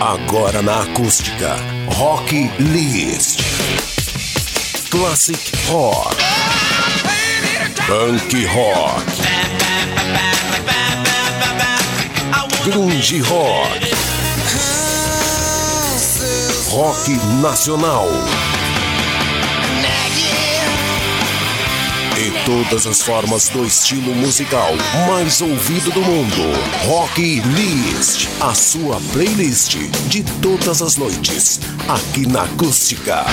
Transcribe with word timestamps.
Agora 0.00 0.62
na 0.62 0.82
acústica, 0.82 1.56
Rock 1.96 2.48
List. 2.60 3.40
Classic 4.90 5.52
Rock. 5.68 6.16
Punk 7.84 8.46
Rock. 8.46 9.04
Grunge 12.62 13.20
Rock. 13.22 13.80
Rock 16.70 17.10
Nacional. 17.42 18.08
Todas 22.48 22.86
as 22.86 23.02
formas 23.02 23.50
do 23.50 23.62
estilo 23.62 24.14
musical 24.14 24.70
mais 25.06 25.42
ouvido 25.42 25.90
do 25.90 26.00
mundo. 26.00 26.34
Rock 26.86 27.42
List, 27.42 28.26
a 28.40 28.54
sua 28.54 28.98
playlist 29.12 29.76
de 30.08 30.22
todas 30.40 30.80
as 30.80 30.96
noites, 30.96 31.60
aqui 31.86 32.26
na 32.26 32.44
Acústica. 32.44 33.26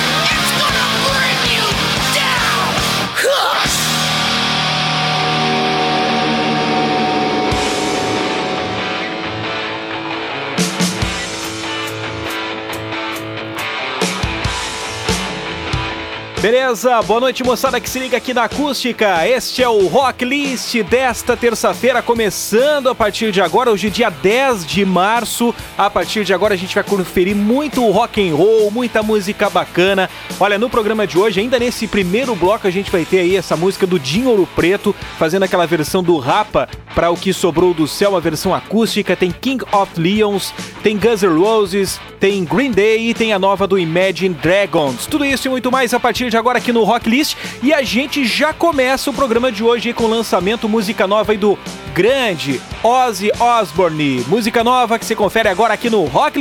Beleza? 16.46 17.02
Boa 17.02 17.20
noite, 17.20 17.44
moçada 17.44 17.80
que 17.80 17.90
se 17.90 17.98
liga 17.98 18.18
aqui 18.18 18.32
na 18.32 18.44
Acústica. 18.44 19.28
Este 19.28 19.64
é 19.64 19.68
o 19.68 19.88
Rock 19.88 20.24
List 20.24 20.76
desta 20.84 21.36
terça-feira, 21.36 22.04
começando 22.04 22.88
a 22.88 22.94
partir 22.94 23.32
de 23.32 23.42
agora, 23.42 23.72
hoje 23.72 23.90
dia 23.90 24.12
10 24.12 24.64
de 24.64 24.86
março. 24.86 25.56
A 25.76 25.90
partir 25.90 26.24
de 26.24 26.36
agora 26.36 26.54
a 26.54 26.58
gente 26.58 26.76
vai 26.76 26.84
conferir 26.84 27.36
muito 27.36 27.84
rock 27.90 28.22
and 28.22 28.36
roll, 28.36 28.70
muita 28.70 29.02
música 29.02 29.50
bacana. 29.50 30.08
Olha, 30.40 30.60
no 30.60 30.70
programa 30.70 31.08
de 31.08 31.18
hoje, 31.18 31.40
ainda 31.40 31.58
nesse 31.58 31.88
primeiro 31.88 32.36
bloco, 32.36 32.68
a 32.68 32.72
gente 32.72 32.92
vai 32.92 33.06
ter 33.06 33.22
aí 33.22 33.36
essa 33.36 33.58
música 33.58 33.88
do 33.88 34.00
Dinho 34.00 34.30
Ouro 34.30 34.48
Preto, 34.56 34.96
fazendo 35.18 35.42
aquela 35.42 35.66
versão 35.66 36.04
do 36.04 36.16
Rapa 36.20 36.70
para 36.94 37.10
o 37.10 37.18
que 37.18 37.34
sobrou 37.34 37.74
do 37.74 37.88
céu, 37.88 38.12
uma 38.12 38.22
versão 38.22 38.54
acústica. 38.54 39.16
Tem 39.16 39.32
King 39.32 39.66
of 39.72 40.00
Leons, 40.00 40.54
tem 40.84 40.96
Guns 40.96 41.24
N' 41.24 41.40
Roses, 41.40 42.00
tem 42.20 42.46
Green 42.46 42.72
Day 42.72 43.10
e 43.10 43.14
tem 43.14 43.34
a 43.34 43.40
nova 43.40 43.68
do 43.68 43.78
Imagine 43.78 44.36
Dragons. 44.36 45.06
Tudo 45.06 45.26
isso 45.26 45.48
e 45.48 45.52
muito 45.52 45.72
mais 45.72 45.94
a 45.94 46.00
partir 46.00 46.30
de 46.30 46.35
agora 46.38 46.58
aqui 46.58 46.72
no 46.72 46.84
Rock 46.84 47.10
List. 47.10 47.38
E 47.62 47.74
a 47.74 47.84
gente 47.84 48.26
já 48.26 48.54
começa 48.54 49.10
o 49.10 49.14
programa 49.14 49.52
de 49.52 49.64
hoje 49.64 49.94
com 49.94 50.06
o 50.06 50.10
lançamento 50.10 50.70
música 50.70 51.08
nova 51.08 51.32
aí 51.32 51.38
do 51.38 51.58
grande 51.94 52.62
Ozzy 52.84 53.32
Osbourne. 53.40 54.24
Música 54.28 54.64
nova 54.64 55.00
que 55.00 55.06
você 55.06 55.16
confere 55.16 55.50
agora 55.50 55.74
aqui 55.74 55.90
no 55.90 56.04
Rock 56.06 56.40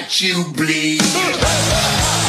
List. 0.00 0.22
you 0.22 0.44
bleed. 0.54 2.19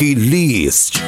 Rock 0.00 0.14
List. 0.14 0.98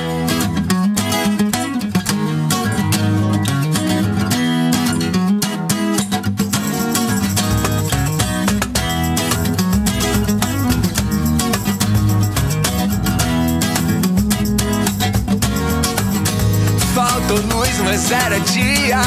Faltou 16.94 17.36
luz, 17.36 17.78
mas 17.82 18.10
era 18.10 18.38
dia. 18.40 19.00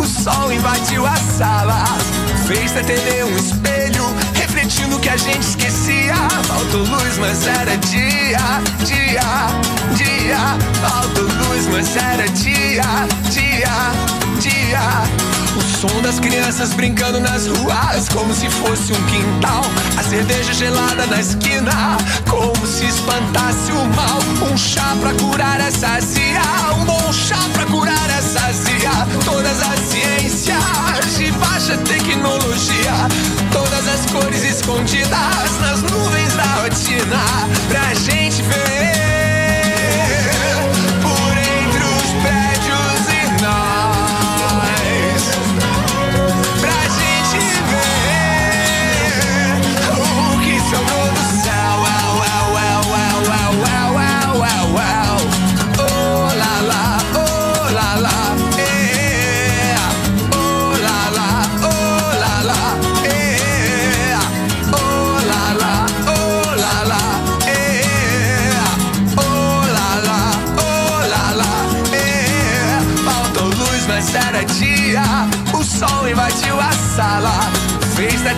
O 0.00 0.04
sol 0.04 0.52
invadiu 0.52 1.06
a 1.06 1.14
sala. 1.14 1.84
Fez 2.48 2.72
da 2.72 2.82
TV 2.82 3.22
um 3.22 3.57
gente 5.18 5.46
esquecia. 5.46 6.14
Faltou 6.46 6.80
luz, 6.80 7.18
mas 7.18 7.46
era 7.46 7.76
dia, 7.78 8.38
dia, 8.84 9.48
dia. 9.94 10.58
Faltou 10.80 11.24
luz, 11.24 11.66
mas 11.66 11.96
era 11.96 12.28
dia, 12.28 12.82
dia, 13.30 13.92
dia. 14.40 15.28
O 15.56 15.60
som 15.60 16.02
das 16.02 16.20
crianças 16.20 16.72
brincando 16.72 17.18
nas 17.20 17.46
ruas, 17.46 18.08
como 18.10 18.32
se 18.32 18.48
fosse 18.48 18.92
um 18.92 19.02
quintal. 19.06 19.62
A 19.98 20.02
cerveja 20.02 20.52
gelada 20.52 21.06
na 21.06 21.20
esquina, 21.20 21.96
como 22.28 22.66
se 22.66 22.86
espantasse 22.86 23.72
o 23.72 23.84
mal. 23.96 24.18
Um 24.50 24.56
chá 24.56 24.96
pra 25.00 25.12
curar 25.14 25.60
essa 25.60 25.88
azia, 25.88 26.42
um 26.80 26.84
bom 26.84 27.12
chá 27.12 27.38
pra 27.52 27.66
curar 27.66 28.10
essa 28.10 28.46
azia. 28.46 28.90
Todas 29.24 29.60
as 29.62 29.80
ciências 29.80 31.16
de 31.16 31.32
baixa 31.32 31.76
tecnologia, 31.78 33.08
todas 33.52 33.86
as 33.88 34.06
cores 34.10 34.44
escondidas 34.44 35.60
nas 35.60 35.82
nuvens 35.82 36.32
da 36.34 36.44
rotina, 36.62 37.20
pra 37.68 37.94
gente 37.94 38.17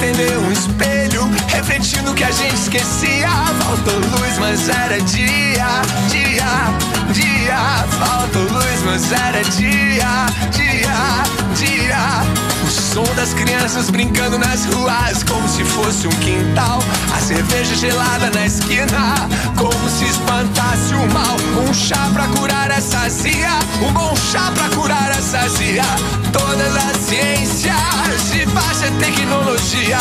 TV 0.01 0.35
um 0.39 0.51
espelho, 0.51 1.31
refletindo 1.49 2.15
que 2.15 2.25
a 2.25 2.31
gente 2.31 2.55
esquecia. 2.55 3.29
Faltou 3.29 3.99
luz, 3.99 4.39
mas 4.39 4.67
era 4.67 4.99
dia, 5.03 5.83
dia, 6.09 7.13
dia. 7.13 7.85
Faltou 7.99 8.43
luz, 8.45 8.83
mas 8.87 9.13
era 9.13 9.43
dia, 9.45 10.27
dia, 10.53 11.23
dia. 11.55 12.50
Som 12.93 13.05
das 13.15 13.33
crianças 13.35 13.89
brincando 13.89 14.37
nas 14.37 14.65
ruas, 14.65 15.23
como 15.23 15.49
se 15.49 15.63
fosse 15.65 16.09
um 16.09 16.11
quintal. 16.11 16.81
A 17.17 17.21
cerveja 17.21 17.77
gelada 17.77 18.31
na 18.35 18.45
esquina, 18.45 19.15
como 19.57 19.89
se 19.89 20.07
espantasse 20.07 20.95
o 20.95 21.13
mal. 21.13 21.37
Um 21.63 21.73
chá 21.73 22.11
pra 22.13 22.27
curar 22.27 22.69
essa 22.73 22.99
azia, 22.99 23.51
um 23.81 23.93
bom 23.93 24.13
chá 24.33 24.51
pra 24.57 24.69
curar 24.71 25.09
essa 25.13 25.39
azia. 25.39 25.85
Todas 26.33 26.77
as 26.77 26.97
ciências 26.97 28.33
de 28.33 28.45
baixa 28.47 28.91
tecnologia, 28.99 29.99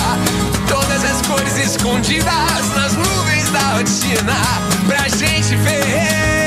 todas 0.68 1.04
as 1.04 1.22
cores 1.28 1.58
escondidas 1.58 2.76
nas 2.76 2.94
nuvens 2.94 3.52
da 3.52 3.78
rotina, 3.78 4.34
pra 4.88 5.08
gente 5.10 5.56
ver. 5.58 6.39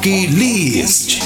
Rock 0.00 0.28
List. 0.28 1.20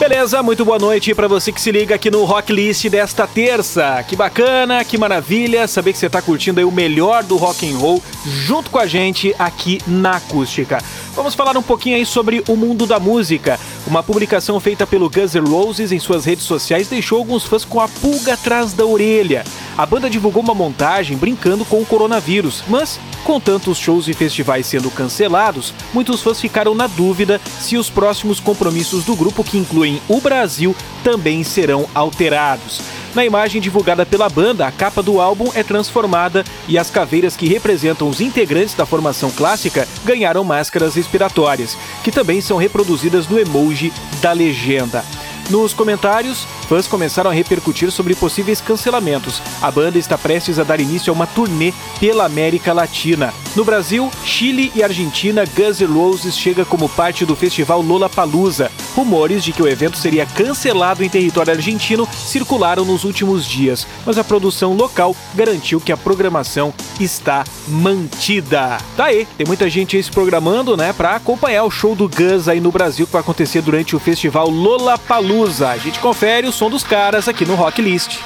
Beleza, 0.00 0.42
muito 0.42 0.64
boa 0.64 0.76
noite 0.76 1.14
pra 1.14 1.28
você 1.28 1.52
que 1.52 1.60
se 1.60 1.70
liga 1.70 1.94
aqui 1.94 2.10
no 2.10 2.24
Rock 2.24 2.52
List 2.52 2.88
desta 2.88 3.24
terça. 3.24 4.02
Que 4.02 4.16
bacana, 4.16 4.84
que 4.84 4.98
maravilha 4.98 5.68
saber 5.68 5.92
que 5.92 5.98
você 5.98 6.10
tá 6.10 6.20
curtindo 6.20 6.58
aí 6.58 6.64
o 6.64 6.72
melhor 6.72 7.22
do 7.22 7.36
rock 7.36 7.72
and 7.72 7.76
roll 7.76 8.02
junto 8.26 8.68
com 8.68 8.80
a 8.80 8.86
gente 8.86 9.32
aqui 9.38 9.80
na 9.86 10.16
Acústica. 10.16 10.82
Vamos 11.18 11.34
falar 11.34 11.56
um 11.56 11.62
pouquinho 11.62 11.96
aí 11.96 12.06
sobre 12.06 12.44
o 12.48 12.54
mundo 12.54 12.86
da 12.86 13.00
música. 13.00 13.58
Uma 13.88 14.04
publicação 14.04 14.60
feita 14.60 14.86
pelo 14.86 15.10
Guns 15.10 15.34
N' 15.34 15.50
Roses 15.50 15.90
em 15.90 15.98
suas 15.98 16.24
redes 16.24 16.44
sociais 16.44 16.86
deixou 16.86 17.18
alguns 17.18 17.42
fãs 17.42 17.64
com 17.64 17.80
a 17.80 17.88
pulga 17.88 18.34
atrás 18.34 18.72
da 18.72 18.86
orelha. 18.86 19.42
A 19.76 19.84
banda 19.84 20.08
divulgou 20.08 20.40
uma 20.40 20.54
montagem 20.54 21.16
brincando 21.16 21.64
com 21.64 21.82
o 21.82 21.84
coronavírus, 21.84 22.62
mas 22.68 23.00
com 23.24 23.40
tantos 23.40 23.78
shows 23.78 24.06
e 24.06 24.14
festivais 24.14 24.64
sendo 24.66 24.92
cancelados, 24.92 25.74
muitos 25.92 26.22
fãs 26.22 26.40
ficaram 26.40 26.72
na 26.72 26.86
dúvida 26.86 27.40
se 27.58 27.76
os 27.76 27.90
próximos 27.90 28.38
compromissos 28.38 29.04
do 29.04 29.16
grupo, 29.16 29.42
que 29.42 29.58
incluem 29.58 30.00
o 30.08 30.20
Brasil, 30.20 30.74
também 31.02 31.42
serão 31.42 31.88
alterados. 31.96 32.80
Na 33.14 33.24
imagem 33.24 33.60
divulgada 33.60 34.04
pela 34.04 34.28
banda, 34.28 34.66
a 34.66 34.72
capa 34.72 35.02
do 35.02 35.20
álbum 35.20 35.50
é 35.54 35.62
transformada 35.62 36.44
e 36.68 36.78
as 36.78 36.90
caveiras 36.90 37.36
que 37.36 37.48
representam 37.48 38.08
os 38.08 38.20
integrantes 38.20 38.74
da 38.74 38.84
formação 38.84 39.30
clássica 39.30 39.88
ganharam 40.04 40.44
máscaras 40.44 40.94
respiratórias, 40.94 41.76
que 42.04 42.12
também 42.12 42.40
são 42.40 42.58
reproduzidas 42.58 43.26
no 43.26 43.38
emoji 43.38 43.92
da 44.20 44.32
legenda. 44.32 45.04
Nos 45.50 45.72
comentários, 45.72 46.46
fãs 46.68 46.86
começaram 46.86 47.30
a 47.30 47.32
repercutir 47.32 47.90
sobre 47.90 48.14
possíveis 48.14 48.60
cancelamentos. 48.60 49.40
A 49.62 49.70
banda 49.70 49.98
está 49.98 50.18
prestes 50.18 50.58
a 50.58 50.64
dar 50.64 50.80
início 50.80 51.10
a 51.10 51.16
uma 51.16 51.26
turnê 51.26 51.72
pela 51.98 52.26
América 52.26 52.72
Latina. 52.72 53.32
No 53.56 53.64
Brasil, 53.64 54.10
Chile 54.24 54.70
e 54.74 54.82
Argentina, 54.82 55.44
Guns 55.56 55.80
N' 55.80 55.86
Roses 55.86 56.38
chega 56.38 56.64
como 56.64 56.88
parte 56.88 57.24
do 57.24 57.34
festival 57.34 57.80
Lollapalooza. 57.80 58.70
Rumores 58.94 59.42
de 59.42 59.52
que 59.52 59.62
o 59.62 59.68
evento 59.68 59.96
seria 59.96 60.26
cancelado 60.26 61.02
em 61.02 61.08
território 61.08 61.52
argentino 61.52 62.06
circularam 62.12 62.84
nos 62.84 63.04
últimos 63.04 63.46
dias, 63.46 63.86
mas 64.04 64.18
a 64.18 64.24
produção 64.24 64.74
local 64.74 65.16
garantiu 65.34 65.80
que 65.80 65.92
a 65.92 65.96
programação 65.96 66.74
está 67.00 67.44
mantida. 67.66 68.78
Tá 68.96 69.06
aí, 69.06 69.26
tem 69.36 69.46
muita 69.46 69.70
gente 69.70 70.00
se 70.02 70.10
programando, 70.10 70.76
né, 70.76 70.92
para 70.92 71.16
acompanhar 71.16 71.64
o 71.64 71.70
show 71.70 71.94
do 71.94 72.08
Guns 72.08 72.48
aí 72.48 72.60
no 72.60 72.72
Brasil 72.72 73.06
que 73.06 73.12
vai 73.12 73.20
acontecer 73.20 73.62
durante 73.62 73.96
o 73.96 74.00
festival 74.00 74.50
Lollapalooza. 74.50 75.68
A 75.68 75.78
gente 75.78 75.98
confere 76.00 76.46
o 76.46 76.52
som 76.58 76.68
dos 76.68 76.82
caras 76.82 77.28
aqui 77.28 77.46
no 77.46 77.54
Rock 77.54 77.80
List. 77.80 78.18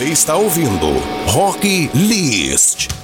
Você 0.00 0.06
está 0.06 0.34
ouvindo 0.34 0.86
Rock 1.26 1.90
List. 1.92 2.99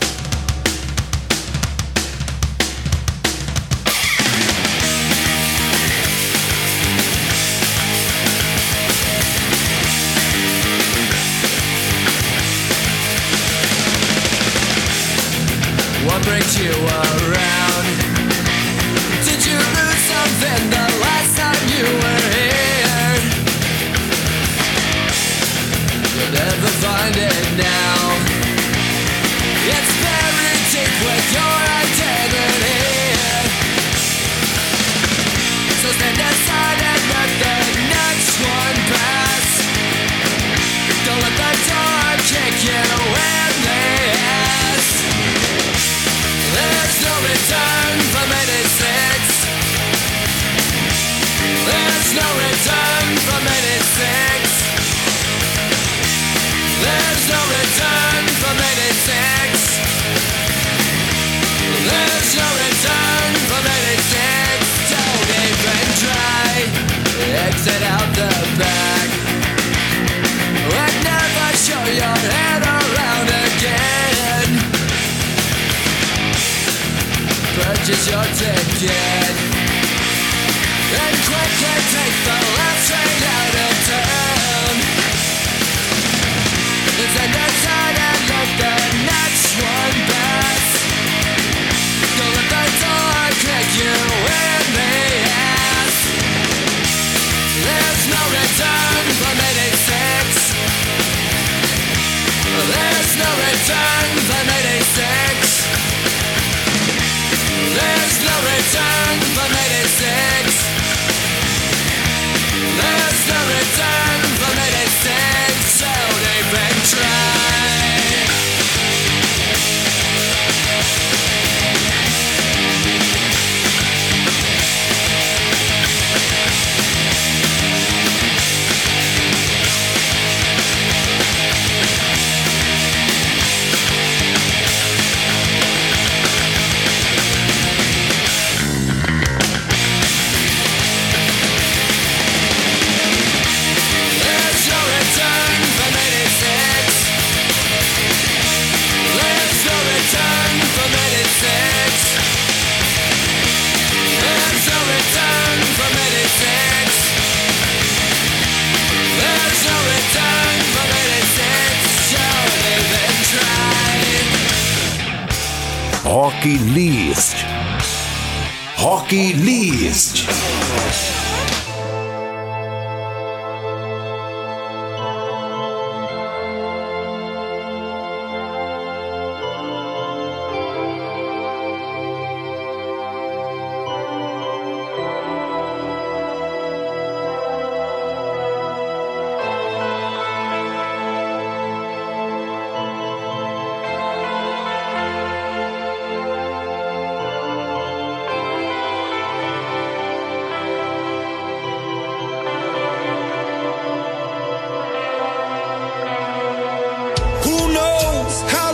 Who 207.47 207.73
knows 207.73 208.43
how 208.51 208.66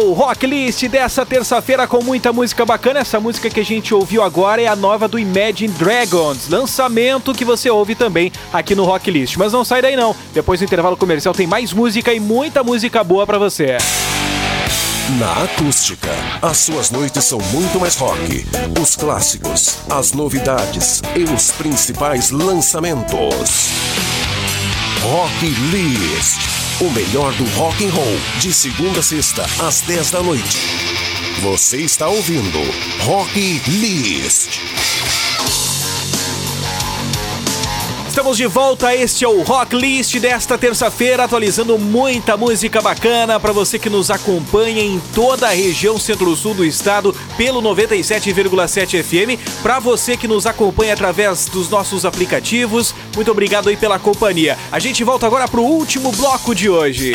o 0.00 0.12
Rocklist 0.12 0.88
dessa 0.88 1.26
terça-feira 1.26 1.86
com 1.86 2.02
muita 2.02 2.32
música 2.32 2.64
bacana. 2.64 3.00
Essa 3.00 3.20
música 3.20 3.50
que 3.50 3.60
a 3.60 3.64
gente 3.64 3.94
ouviu 3.94 4.22
agora 4.22 4.62
é 4.62 4.66
a 4.66 4.74
nova 4.74 5.06
do 5.06 5.18
Imagine 5.18 5.72
Dragons, 5.74 6.48
lançamento 6.48 7.34
que 7.34 7.44
você 7.44 7.68
ouve 7.70 7.94
também 7.94 8.32
aqui 8.52 8.74
no 8.74 8.84
Rocklist. 8.84 9.36
Mas 9.36 9.52
não 9.52 9.64
sai 9.64 9.82
daí 9.82 9.96
não. 9.96 10.14
Depois 10.32 10.60
do 10.60 10.64
intervalo 10.64 10.96
comercial 10.96 11.34
tem 11.34 11.46
mais 11.46 11.72
música 11.72 12.12
e 12.12 12.20
muita 12.20 12.64
música 12.64 13.04
boa 13.04 13.26
para 13.26 13.38
você. 13.38 13.76
Na 15.18 15.44
acústica, 15.44 16.10
as 16.40 16.58
suas 16.58 16.90
noites 16.90 17.24
são 17.24 17.38
muito 17.52 17.80
mais 17.80 17.96
rock. 17.96 18.46
Os 18.80 18.96
clássicos, 18.96 19.78
as 19.90 20.12
novidades 20.12 21.02
e 21.16 21.24
os 21.24 21.50
principais 21.52 22.30
lançamentos. 22.30 23.70
Rocklist 25.02 26.59
o 26.82 26.90
melhor 26.92 27.30
do 27.34 27.44
rock 27.58 27.84
and 27.84 27.90
roll, 27.90 28.16
de 28.38 28.50
segunda 28.54 29.00
a 29.00 29.02
sexta, 29.02 29.44
às 29.60 29.82
10 29.82 30.12
da 30.12 30.22
noite. 30.22 30.58
Você 31.42 31.82
está 31.82 32.08
ouvindo 32.08 32.58
Rock 33.04 33.60
List. 33.68 34.39
estamos 38.20 38.36
de 38.36 38.46
volta. 38.46 38.94
Este 38.94 39.24
é 39.24 39.28
o 39.28 39.40
Rock 39.40 39.74
List 39.74 40.18
desta 40.18 40.58
terça-feira, 40.58 41.24
atualizando 41.24 41.78
muita 41.78 42.36
música 42.36 42.82
bacana 42.82 43.40
para 43.40 43.50
você 43.50 43.78
que 43.78 43.88
nos 43.88 44.10
acompanha 44.10 44.82
em 44.82 45.00
toda 45.14 45.46
a 45.46 45.52
região 45.52 45.98
centro-sul 45.98 46.52
do 46.52 46.62
estado 46.62 47.16
pelo 47.38 47.62
97,7 47.62 49.02
FM. 49.02 49.62
Para 49.62 49.78
você 49.78 50.18
que 50.18 50.28
nos 50.28 50.44
acompanha 50.44 50.92
através 50.92 51.46
dos 51.46 51.70
nossos 51.70 52.04
aplicativos, 52.04 52.94
muito 53.16 53.30
obrigado 53.30 53.70
aí 53.70 53.76
pela 53.76 53.98
companhia. 53.98 54.58
A 54.70 54.78
gente 54.78 55.02
volta 55.02 55.26
agora 55.26 55.48
para 55.48 55.60
o 55.60 55.64
último 55.64 56.12
bloco 56.12 56.54
de 56.54 56.68
hoje. 56.68 57.14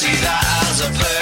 see 0.00 0.16
the 0.16 0.30
eyes 0.30 0.80
of 0.80 0.96
her. 0.96 1.19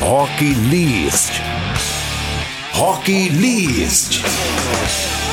Rock 0.00 0.40
List. 0.40 1.40
Rock 2.74 3.06
List. 3.06 5.23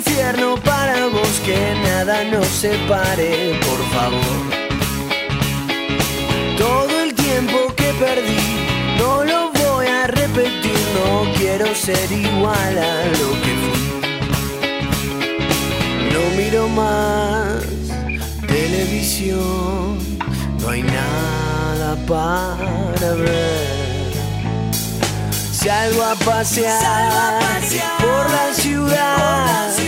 Infierno 0.00 0.56
para 0.64 1.06
vos, 1.06 1.34
que 1.44 1.58
nada 1.82 2.24
nos 2.24 2.46
separe, 2.46 3.60
por 3.66 3.80
favor. 3.94 4.40
Todo 6.56 7.02
el 7.04 7.14
tiempo 7.14 7.58
que 7.76 7.92
perdí, 8.04 8.46
no 8.98 9.24
lo 9.24 9.52
voy 9.52 9.86
a 9.86 10.06
repetir, 10.06 10.80
no 10.98 11.30
quiero 11.38 11.74
ser 11.74 12.10
igual 12.10 12.78
a 12.78 13.04
lo 13.20 13.28
que 13.42 13.52
fui. 13.62 13.84
No 16.14 16.22
miro 16.38 16.68
más 16.68 17.62
televisión, 18.46 19.98
no 20.60 20.68
hay 20.70 20.82
nada 20.82 21.88
para 22.06 23.12
ver. 23.14 23.80
Salgo 25.52 26.02
a 26.02 26.14
pasear, 26.14 27.60
por 28.00 28.30
la 28.30 28.54
ciudad, 28.54 29.79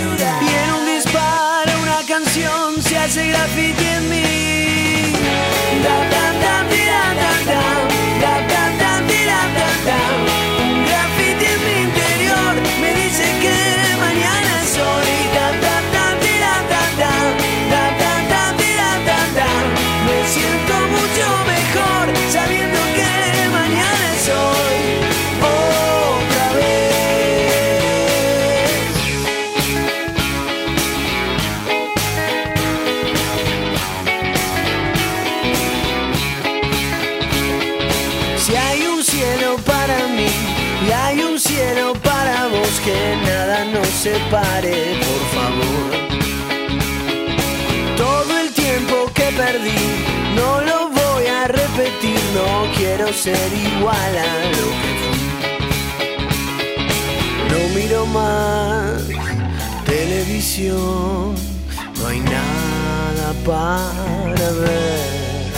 canción 3.02 3.24
se 3.24 3.32
hace 3.32 3.32
graffiti 3.32 3.84
en 3.84 4.08
mí. 4.08 5.12
Da, 5.82 5.96
da, 6.12 6.24
da, 6.42 6.68
tira, 6.68 7.02
da, 7.20 7.32
da, 7.50 7.62
da, 8.20 8.34
da, 8.48 8.62
por 44.32 45.22
favor. 45.34 45.92
Todo 47.98 48.38
el 48.40 48.50
tiempo 48.54 49.10
que 49.12 49.24
perdí, 49.36 50.04
no 50.34 50.62
lo 50.62 50.88
voy 50.88 51.26
a 51.26 51.48
repetir, 51.48 52.18
no 52.34 52.72
quiero 52.74 53.12
ser 53.12 53.52
igual 53.52 54.16
a 54.16 54.44
lo 54.56 54.66
que 54.80 54.92
fui. 55.02 55.20
No 57.50 57.58
miro 57.74 58.06
más 58.06 59.02
televisión, 59.84 61.34
no 61.98 62.06
hay 62.08 62.20
nada 62.20 63.34
para 63.44 64.50
ver. 64.52 65.52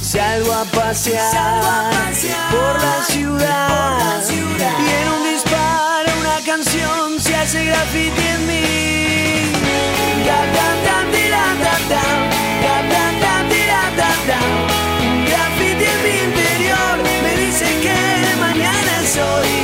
Salgo 0.00 0.52
a 0.52 0.64
pasear, 0.64 1.92
por, 2.50 2.74
la 2.80 3.04
ciudad, 3.04 4.22
y 4.30 4.32
en 4.32 5.08
un 5.12 5.22
disparo 5.30 6.03
canción 6.44 7.18
se 7.18 7.34
hace 7.34 7.64
graffiti 7.64 8.20
en 8.20 8.46
mí. 8.46 9.52
Da, 10.26 10.40
da, 10.56 10.68
da, 10.86 11.10
tira, 11.10 11.44
da, 11.64 11.74
da, 11.92 12.04
da, 12.64 12.76
da, 12.92 13.04
da, 13.22 13.48
tira, 13.48 13.82
da, 13.96 14.10
da. 14.28 14.40
Un 15.06 15.24
graffiti 15.24 15.84
en 15.84 16.02
mi 16.04 16.14
interior 16.28 16.96
me 17.22 17.36
dice 17.46 17.64
que 17.82 18.40
mañana 18.40 18.94
soy. 19.06 19.54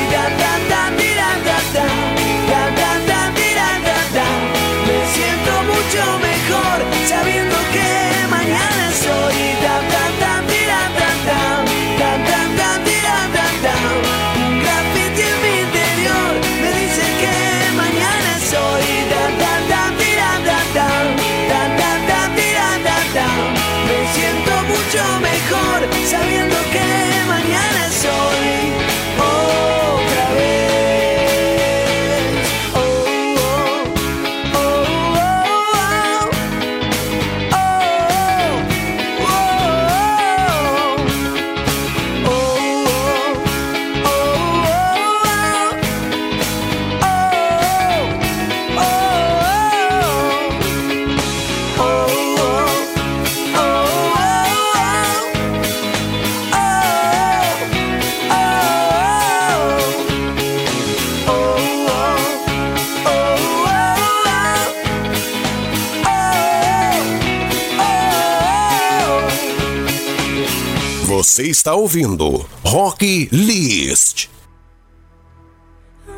Você 71.20 71.42
está 71.42 71.74
ouvindo 71.74 72.48
Rock 72.64 73.28
List. 73.30 74.30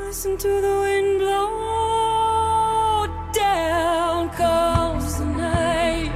Listen 0.06 0.36
to 0.36 0.46
the 0.46 0.80
wind 0.80 1.18
blow 1.18 3.08
down 3.32 4.30
comes 4.30 5.18
the 5.18 5.24
night. 5.24 6.12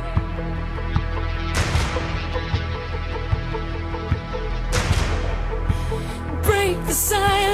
Break 6.45 6.76
the 6.87 6.93
silence, 6.93 7.46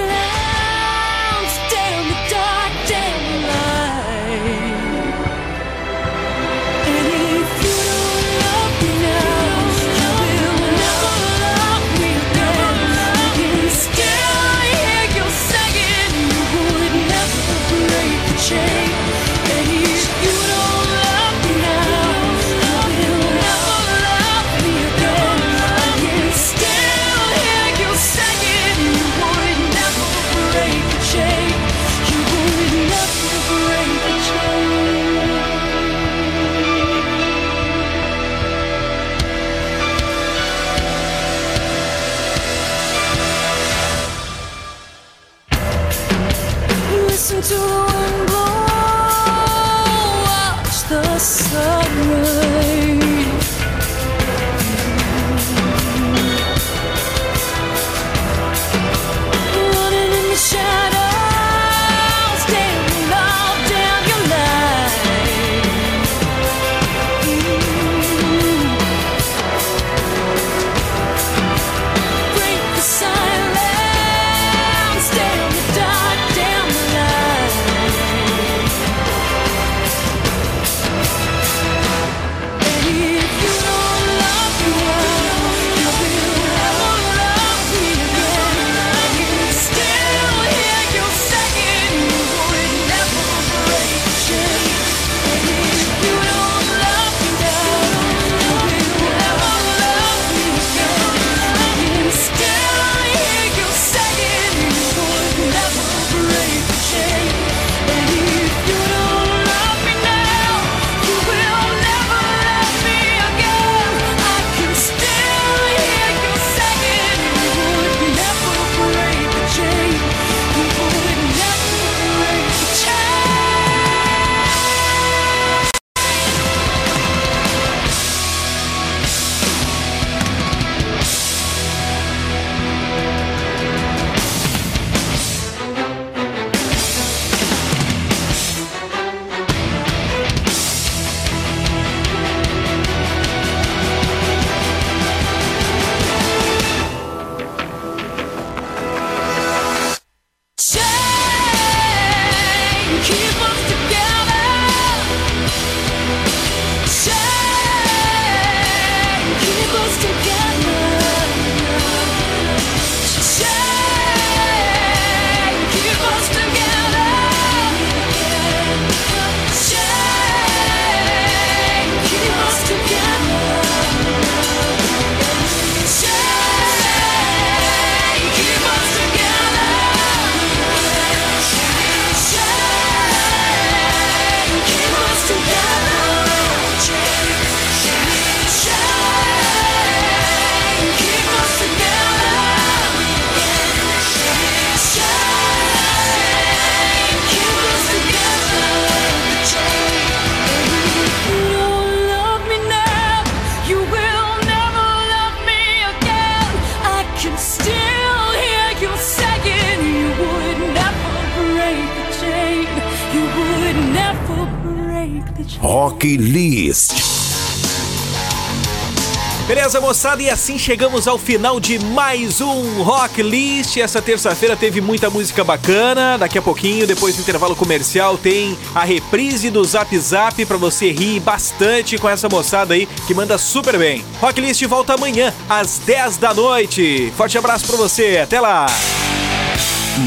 Moçada? 220.13 220.23
E 220.23 220.31
assim 220.31 220.59
chegamos 220.59 221.09
ao 221.09 221.19
final 221.19 221.59
de 221.59 221.79
mais 221.79 222.41
um 222.41 222.83
Rock 222.83 223.23
List. 223.23 223.77
Essa 223.77 224.01
terça-feira 224.03 224.57
teve 224.57 224.81
muita 224.81 225.09
música 225.09 225.43
bacana. 225.43 226.19
Daqui 226.19 226.39
a 226.39 226.43
pouquinho, 226.43 226.87
depois 226.87 227.17
do 227.17 227.23
intervalo 227.23 227.57
comercial, 227.57 228.19
tem 228.19 228.57
a 228.75 228.85
reprise 228.85 229.51
do 229.51 229.65
Zap 229.65 229.97
Zap 229.99 230.45
pra 230.45 230.57
você 230.57 230.91
rir 230.91 231.21
bastante 231.21 231.99
com 231.99 232.09
essa 232.09 232.29
moçada 232.29 232.75
aí 232.75 232.87
que 233.07 233.15
manda 233.15 233.39
super 233.39 233.79
bem. 233.79 234.05
Rock 234.21 234.41
List 234.41 234.63
volta 234.67 234.95
amanhã 234.95 235.33
às 235.49 235.79
10 235.79 236.19
da 236.19 236.35
noite. 236.35 237.13
Forte 237.17 237.39
abraço 237.39 237.67
pra 237.67 237.77
você. 237.77 238.21
Até 238.23 238.41
lá. 238.41 238.67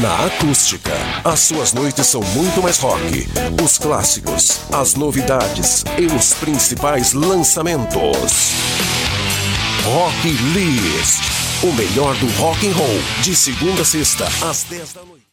Na 0.00 0.26
acústica, 0.26 0.92
as 1.24 1.40
suas 1.40 1.72
noites 1.72 2.06
são 2.06 2.20
muito 2.34 2.62
mais 2.62 2.78
rock. 2.78 3.28
Os 3.62 3.78
clássicos, 3.78 4.60
as 4.72 4.94
novidades 4.94 5.84
e 5.98 6.06
os 6.06 6.34
principais 6.34 7.12
lançamentos. 7.12 8.95
Rock 9.86 10.26
List, 10.52 11.22
o 11.62 11.72
melhor 11.72 12.16
do 12.16 12.26
rock 12.40 12.66
and 12.66 12.72
roll, 12.72 13.22
de 13.22 13.36
segunda 13.36 13.82
a 13.82 13.84
sexta 13.84 14.26
às 14.42 14.64
10 14.64 14.92
da 14.92 15.04
noite. 15.04 15.25